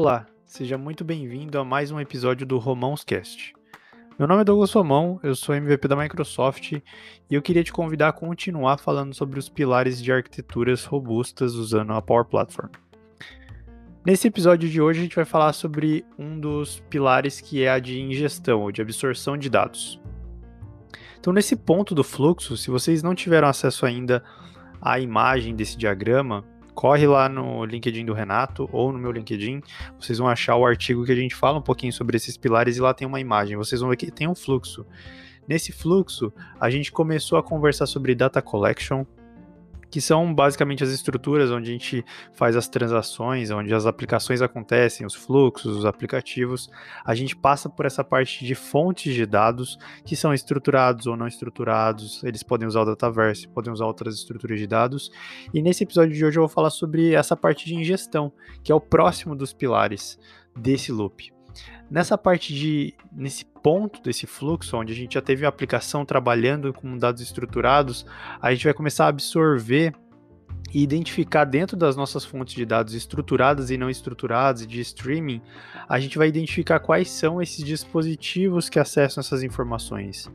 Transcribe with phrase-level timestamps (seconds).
[0.00, 3.52] Olá, seja muito bem-vindo a mais um episódio do Romãoscast.
[4.18, 6.82] Meu nome é Douglas Romão, eu sou MVP da Microsoft e
[7.28, 12.00] eu queria te convidar a continuar falando sobre os pilares de arquiteturas robustas usando a
[12.00, 12.70] Power Platform.
[14.02, 17.78] Nesse episódio de hoje a gente vai falar sobre um dos pilares que é a
[17.78, 20.00] de ingestão ou de absorção de dados.
[21.18, 24.24] Então, nesse ponto do fluxo, se vocês não tiveram acesso ainda
[24.80, 26.42] à imagem desse diagrama,
[26.74, 29.60] corre lá no LinkedIn do Renato ou no meu LinkedIn,
[29.98, 32.80] vocês vão achar o artigo que a gente fala um pouquinho sobre esses pilares e
[32.80, 33.56] lá tem uma imagem.
[33.56, 34.86] Vocês vão ver que tem um fluxo.
[35.46, 39.04] Nesse fluxo, a gente começou a conversar sobre data collection,
[39.90, 45.06] que são basicamente as estruturas onde a gente faz as transações, onde as aplicações acontecem,
[45.06, 46.70] os fluxos, os aplicativos.
[47.04, 51.26] A gente passa por essa parte de fontes de dados que são estruturados ou não
[51.26, 52.22] estruturados.
[52.22, 55.10] Eles podem usar o Dataverse, podem usar outras estruturas de dados.
[55.52, 58.74] E nesse episódio de hoje eu vou falar sobre essa parte de ingestão, que é
[58.74, 60.18] o próximo dos pilares
[60.56, 61.39] desse loop.
[61.90, 66.72] Nessa parte de, nesse ponto desse fluxo, onde a gente já teve a aplicação trabalhando
[66.72, 68.06] com dados estruturados,
[68.40, 69.92] a gente vai começar a absorver
[70.72, 75.42] e identificar dentro das nossas fontes de dados estruturadas e não estruturadas de streaming,
[75.88, 80.30] a gente vai identificar quais são esses dispositivos que acessam essas informações.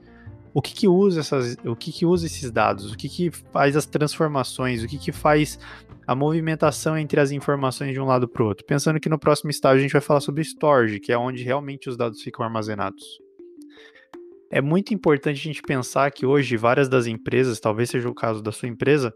[0.53, 2.91] O que, que usa essas, o que, que usa esses dados?
[2.91, 4.83] O que, que faz as transformações?
[4.83, 5.59] O que, que faz
[6.08, 8.66] a movimentação entre as informações de um lado para o outro.
[8.66, 11.89] Pensando que no próximo estágio a gente vai falar sobre storage, que é onde realmente
[11.89, 13.03] os dados ficam armazenados.
[14.52, 18.42] É muito importante a gente pensar que hoje várias das empresas, talvez seja o caso
[18.42, 19.14] da sua empresa,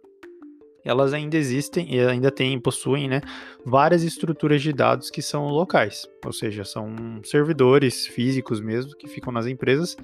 [0.84, 3.22] elas ainda existem e ainda têm, possuem, né,
[3.66, 9.32] várias estruturas de dados que são locais, ou seja, são servidores físicos mesmo que ficam
[9.32, 9.96] nas empresas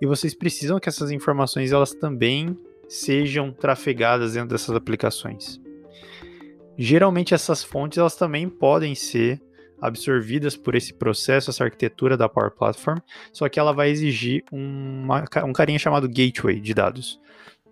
[0.00, 2.56] e vocês precisam que essas informações elas também
[2.88, 5.60] sejam trafegadas dentro dessas aplicações.
[6.78, 9.42] Geralmente essas fontes elas também podem ser
[9.80, 12.98] absorvidas por esse processo, essa arquitetura da Power Platform,
[13.32, 17.20] só que ela vai exigir uma, um carinha chamado gateway de dados,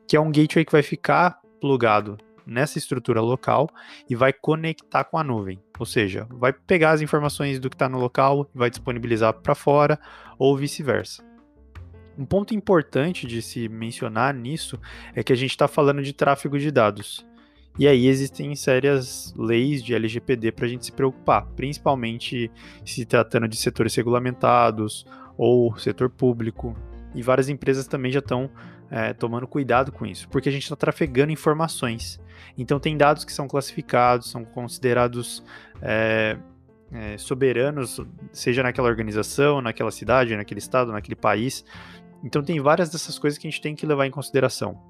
[0.08, 3.69] que é um gateway que vai ficar plugado nessa estrutura local
[4.08, 7.88] e vai conectar com a nuvem, ou seja, vai pegar as informações do que está
[7.88, 9.98] no local e vai disponibilizar para fora
[10.38, 11.25] ou vice-versa.
[12.19, 14.81] Um ponto importante de se mencionar nisso
[15.14, 17.26] é que a gente está falando de tráfego de dados.
[17.78, 22.50] E aí existem sérias leis de LGPD para a gente se preocupar, principalmente
[22.84, 25.06] se tratando de setores regulamentados
[25.37, 26.75] ou setor público.
[27.14, 28.50] E várias empresas também já estão
[28.91, 32.19] é, tomando cuidado com isso, porque a gente está trafegando informações.
[32.56, 35.44] Então tem dados que são classificados, são considerados
[35.82, 36.38] é,
[36.91, 38.00] é, soberanos,
[38.32, 41.62] seja naquela organização, naquela cidade, naquele estado, naquele país.
[42.25, 44.81] Então tem várias dessas coisas que a gente tem que levar em consideração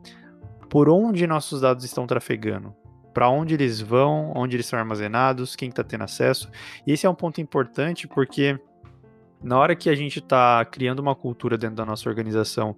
[0.76, 2.76] por onde nossos dados estão trafegando,
[3.14, 6.50] para onde eles vão, onde eles são armazenados, quem está tendo acesso.
[6.87, 8.60] E esse é um ponto importante porque
[9.42, 12.76] na hora que a gente está criando uma cultura dentro da nossa organização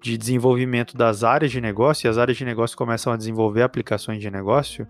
[0.00, 4.20] de desenvolvimento das áreas de negócio, e as áreas de negócio começam a desenvolver aplicações
[4.20, 4.86] de negócio,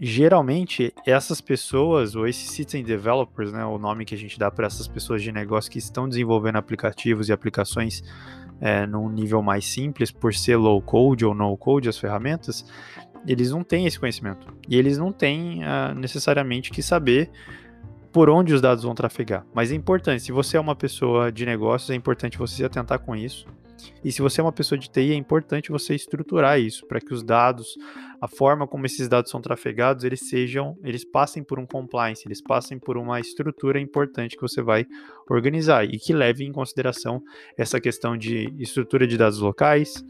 [0.00, 4.66] geralmente essas pessoas, ou esses citizen developers, né, o nome que a gente dá para
[4.66, 8.02] essas pessoas de negócio que estão desenvolvendo aplicativos e aplicações
[8.60, 12.64] é, num nível mais simples, por ser low code ou no code as ferramentas,
[13.26, 14.46] eles não têm esse conhecimento.
[14.68, 17.30] E eles não têm uh, necessariamente que saber
[18.12, 19.46] por onde os dados vão trafegar.
[19.54, 22.98] Mas é importante, se você é uma pessoa de negócios, é importante você se atentar
[22.98, 23.46] com isso
[24.04, 27.12] e se você é uma pessoa de TI, é importante você estruturar isso para que
[27.12, 27.76] os dados,
[28.20, 32.40] a forma como esses dados são trafegados, eles sejam, eles passem por um compliance, eles
[32.40, 34.86] passem por uma estrutura importante que você vai
[35.28, 37.22] organizar e que leve em consideração
[37.56, 40.04] essa questão de estrutura de dados locais,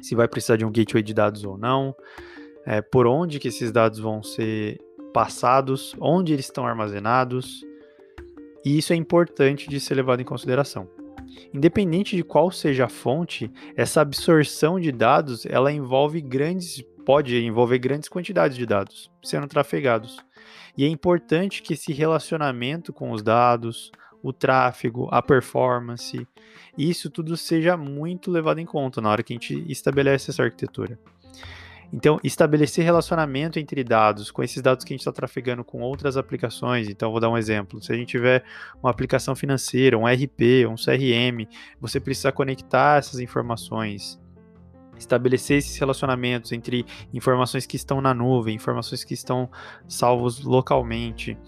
[0.00, 1.94] se vai precisar de um gateway de dados ou não,
[2.66, 4.78] é, por onde que esses dados vão ser
[5.14, 7.64] passados, onde eles estão armazenados,
[8.64, 10.90] e isso é importante de ser levado em consideração.
[11.52, 17.78] Independente de qual seja a fonte, essa absorção de dados, ela envolve grandes, pode envolver
[17.78, 20.18] grandes quantidades de dados sendo trafegados.
[20.76, 26.26] E é importante que esse relacionamento com os dados, o tráfego, a performance,
[26.76, 30.98] isso tudo seja muito levado em conta na hora que a gente estabelece essa arquitetura.
[31.96, 36.16] Então, estabelecer relacionamento entre dados, com esses dados que a gente está trafegando com outras
[36.16, 36.88] aplicações.
[36.88, 37.80] Então, vou dar um exemplo.
[37.80, 38.42] Se a gente tiver
[38.82, 41.46] uma aplicação financeira, um RP, um CRM,
[41.80, 44.20] você precisa conectar essas informações,
[44.98, 49.48] estabelecer esses relacionamentos entre informações que estão na nuvem, informações que estão
[49.86, 51.38] salvos localmente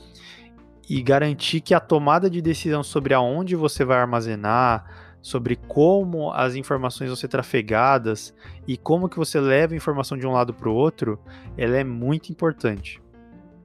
[0.88, 6.54] e garantir que a tomada de decisão sobre aonde você vai armazenar, sobre como as
[6.54, 8.32] informações vão ser trafegadas
[8.64, 11.18] e como que você leva a informação de um lado para o outro,
[11.58, 13.02] ela é muito importante.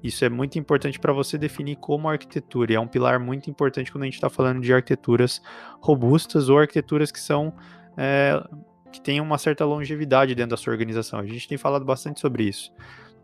[0.03, 3.91] Isso é muito importante para você definir como arquitetura, e é um pilar muito importante
[3.91, 5.39] quando a gente está falando de arquiteturas
[5.79, 7.53] robustas ou arquiteturas que são
[7.95, 8.43] é,
[8.91, 11.19] que tenham uma certa longevidade dentro da sua organização.
[11.19, 12.73] A gente tem falado bastante sobre isso.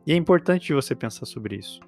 [0.06, 1.80] E é importante você pensar sobre isso.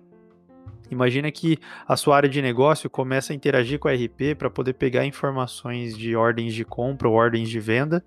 [0.92, 4.74] Imagina que a sua área de negócio começa a interagir com a RP para poder
[4.74, 8.04] pegar informações de ordens de compra ou ordens de venda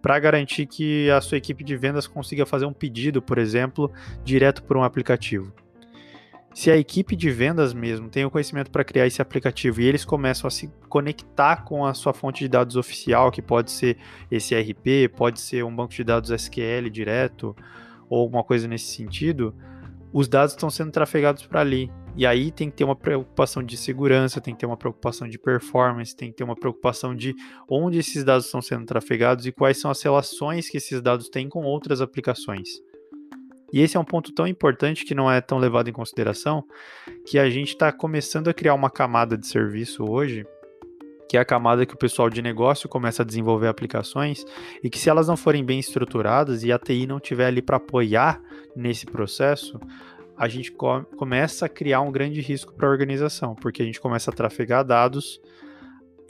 [0.00, 3.90] para garantir que a sua equipe de vendas consiga fazer um pedido, por exemplo,
[4.24, 5.52] direto por um aplicativo.
[6.54, 10.04] Se a equipe de vendas mesmo tem o conhecimento para criar esse aplicativo e eles
[10.04, 13.96] começam a se conectar com a sua fonte de dados oficial, que pode ser
[14.30, 17.54] esse RP, pode ser um banco de dados SQL direto
[18.08, 19.54] ou alguma coisa nesse sentido,
[20.12, 21.90] os dados estão sendo trafegados para ali.
[22.16, 25.38] E aí tem que ter uma preocupação de segurança, tem que ter uma preocupação de
[25.38, 27.34] performance, tem que ter uma preocupação de
[27.68, 31.48] onde esses dados estão sendo trafegados e quais são as relações que esses dados têm
[31.48, 32.68] com outras aplicações.
[33.72, 36.64] E esse é um ponto tão importante que não é tão levado em consideração,
[37.26, 40.44] que a gente está começando a criar uma camada de serviço hoje,
[41.28, 44.44] que é a camada que o pessoal de negócio começa a desenvolver aplicações,
[44.82, 47.76] e que se elas não forem bem estruturadas e a TI não tiver ali para
[47.76, 48.40] apoiar
[48.74, 49.78] nesse processo,
[50.36, 54.00] a gente co começa a criar um grande risco para a organização, porque a gente
[54.00, 55.40] começa a trafegar dados,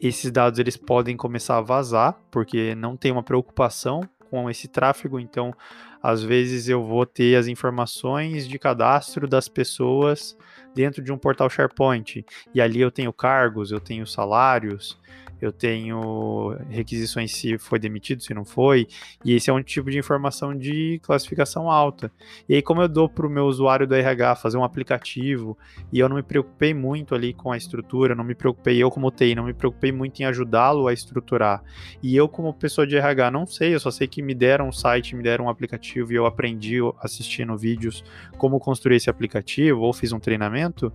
[0.01, 5.19] esses dados eles podem começar a vazar, porque não tem uma preocupação com esse tráfego,
[5.19, 5.55] então
[6.03, 10.37] às vezes eu vou ter as informações de cadastro das pessoas
[10.75, 12.25] dentro de um portal SharePoint,
[12.55, 14.99] e ali eu tenho cargos, eu tenho salários,
[15.41, 18.87] eu tenho requisições se foi demitido, se não foi,
[19.25, 22.11] e esse é um tipo de informação de classificação alta.
[22.49, 25.57] E aí, como eu dou para o meu usuário do RH fazer um aplicativo,
[25.93, 29.11] e eu não me preocupei muito ali com a estrutura, não me preocupei, eu como
[29.11, 31.63] TI, não me preocupei muito em ajudá-lo a estruturar,
[32.03, 34.73] e eu como pessoa de RH não sei, eu só sei que me deram um
[34.73, 35.49] site, me deram um
[35.89, 38.05] aplicativo, e eu aprendi assistindo vídeos
[38.37, 40.93] como construir esse aplicativo, ou fiz um treinamento,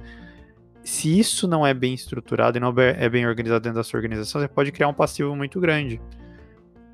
[0.84, 4.42] se isso não é bem estruturado e não é bem organizado dentro da sua organização,
[4.42, 6.00] você pode criar um passivo muito grande.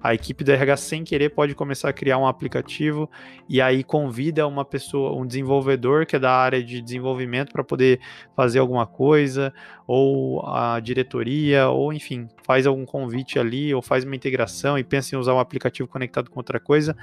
[0.02, 3.10] A equipe do RH, sem querer, pode começar a criar um aplicativo
[3.50, 8.00] e aí convida uma pessoa, um desenvolvedor que é da área de desenvolvimento para poder
[8.34, 9.54] fazer alguma coisa,
[9.86, 15.16] ou a diretoria, ou enfim, faz algum convite ali, ou faz uma integração e pensa
[15.16, 16.96] em usar um aplicativo conectado com outra coisa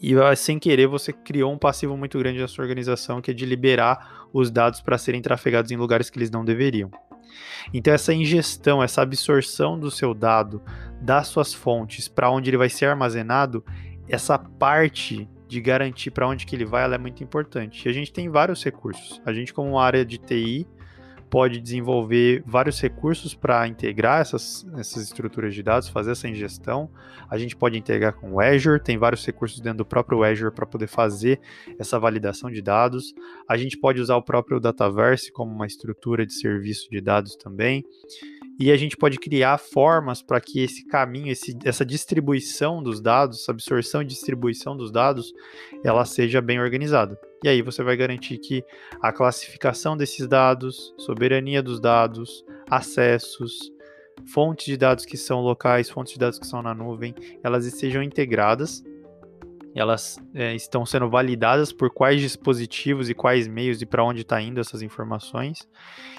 [0.00, 3.44] e sem querer você criou um passivo muito grande na sua organização que é de
[3.44, 6.90] liberar os dados para serem trafegados em lugares que eles não deveriam.
[7.72, 10.62] Então essa ingestão, essa absorção do seu dado
[11.00, 13.64] das suas fontes para onde ele vai ser armazenado,
[14.08, 17.86] essa parte de garantir para onde que ele vai, ela é muito importante.
[17.86, 19.20] E a gente tem vários recursos.
[19.24, 20.66] A gente como área de TI,
[21.30, 26.90] pode desenvolver vários recursos para integrar essas, essas estruturas de dados, fazer essa ingestão.
[27.30, 30.66] A gente pode integrar com o Azure, tem vários recursos dentro do próprio Azure para
[30.66, 31.40] poder fazer
[31.78, 33.14] essa validação de dados.
[33.48, 37.84] A gente pode usar o próprio Dataverse como uma estrutura de serviço de dados também
[38.58, 43.42] e a gente pode criar formas para que esse caminho, esse, essa distribuição dos dados,
[43.42, 45.32] essa absorção e distribuição dos dados,
[45.84, 47.16] ela seja bem organizada.
[47.42, 48.64] E aí você vai garantir que
[49.00, 53.72] a classificação desses dados, soberania dos dados, acessos,
[54.32, 58.02] fontes de dados que são locais, fontes de dados que são na nuvem, elas estejam
[58.02, 58.82] integradas
[59.74, 64.40] elas é, estão sendo validadas por quais dispositivos e quais meios e para onde está
[64.40, 65.68] indo essas informações,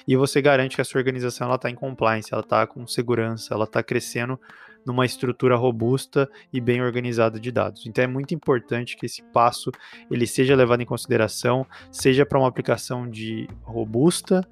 [0.06, 3.64] e você garante que a sua organização está em compliance, ela está com segurança, ela
[3.64, 4.38] está crescendo
[4.84, 7.86] numa estrutura robusta e bem organizada de dados.
[7.86, 9.70] Então é muito importante que esse passo
[10.10, 14.46] ele seja levado em consideração, seja para uma aplicação de robusta,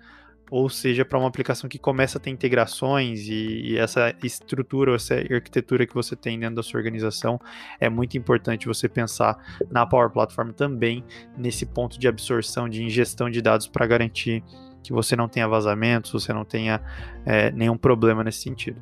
[0.51, 5.15] ou seja para uma aplicação que começa a ter integrações e, e, essa estrutura, essa
[5.15, 7.41] arquitetura que você tem dentro da sua organização,
[7.79, 9.39] é muito importante você pensar
[9.71, 11.05] na Power Platform também
[11.37, 14.43] nesse ponto de absorção, de ingestão de dados para garantir
[14.83, 16.81] que você não tenha vazamentos, você não tenha
[17.27, 18.81] é, nenhum problema nesse sentido,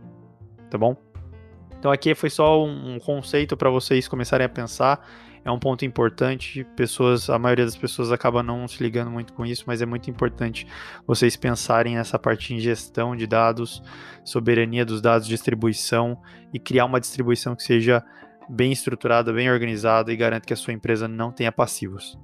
[0.70, 0.96] tá bom?
[1.78, 5.06] Então aqui foi só um conceito para vocês começarem a pensar
[5.46, 6.64] é um ponto importante.
[6.74, 10.10] Pessoas, a maioria das pessoas acaba não se ligando muito com isso, mas é muito
[10.10, 10.66] importante
[11.06, 13.80] vocês pensarem nessa parte de gestão de dados,
[14.24, 16.20] soberania dos dados, distribuição
[16.52, 18.04] e criar uma distribuição que seja
[18.50, 22.18] bem estruturada, bem organizada e garante que a sua empresa não tenha passivos.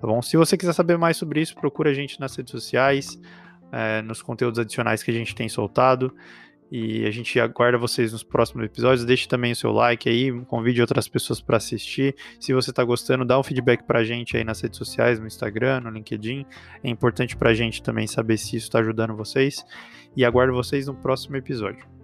[0.00, 0.22] Tá bom?
[0.22, 3.20] Se você quiser saber mais sobre isso, procura a gente nas redes sociais,
[3.72, 6.14] é, nos conteúdos adicionais que a gente tem soltado.
[6.74, 9.04] E a gente aguarda vocês nos próximos episódios.
[9.04, 12.16] Deixe também o seu like aí, convide outras pessoas para assistir.
[12.40, 15.26] Se você está gostando, dá um feedback para a gente aí nas redes sociais, no
[15.26, 16.46] Instagram, no LinkedIn.
[16.82, 19.62] É importante para a gente também saber se isso está ajudando vocês.
[20.16, 22.01] E aguardo vocês no próximo episódio.